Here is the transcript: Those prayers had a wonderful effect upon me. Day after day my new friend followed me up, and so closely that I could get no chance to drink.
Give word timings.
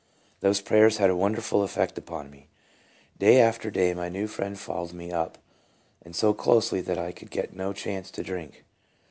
Those 0.39 0.61
prayers 0.61 0.97
had 0.97 1.11
a 1.11 1.15
wonderful 1.15 1.61
effect 1.61 1.95
upon 1.95 2.31
me. 2.31 2.47
Day 3.19 3.39
after 3.39 3.69
day 3.69 3.93
my 3.93 4.09
new 4.09 4.25
friend 4.25 4.57
followed 4.57 4.93
me 4.93 5.11
up, 5.11 5.37
and 6.03 6.15
so 6.15 6.33
closely 6.33 6.81
that 6.81 6.97
I 6.97 7.11
could 7.11 7.29
get 7.29 7.53
no 7.55 7.71
chance 7.71 8.09
to 8.09 8.23
drink. 8.23 8.63